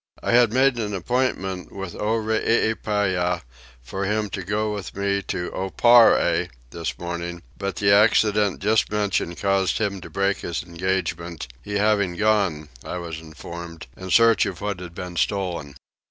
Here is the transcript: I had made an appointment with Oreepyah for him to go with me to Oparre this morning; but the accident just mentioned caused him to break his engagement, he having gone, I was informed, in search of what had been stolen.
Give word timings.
I 0.23 0.31
had 0.31 0.51
made 0.51 0.79
an 0.79 0.95
appointment 0.95 1.71
with 1.71 1.93
Oreepyah 1.93 3.43
for 3.83 4.05
him 4.05 4.31
to 4.31 4.41
go 4.43 4.73
with 4.73 4.95
me 4.95 5.21
to 5.21 5.51
Oparre 5.51 6.49
this 6.71 6.97
morning; 6.97 7.43
but 7.55 7.75
the 7.75 7.91
accident 7.93 8.61
just 8.61 8.91
mentioned 8.91 9.37
caused 9.37 9.77
him 9.77 10.01
to 10.01 10.09
break 10.09 10.37
his 10.39 10.63
engagement, 10.63 11.49
he 11.61 11.73
having 11.75 12.15
gone, 12.15 12.69
I 12.83 12.97
was 12.97 13.19
informed, 13.19 13.85
in 13.95 14.09
search 14.09 14.47
of 14.47 14.59
what 14.59 14.79
had 14.79 14.95
been 14.95 15.17
stolen. 15.17 15.75